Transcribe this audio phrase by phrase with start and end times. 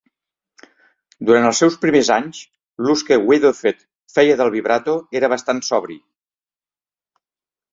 [1.29, 2.39] Durant els seus primers anys,
[2.85, 3.85] l'ús que Wiedoeft
[4.15, 5.99] feia del vibrato era bastant sobri.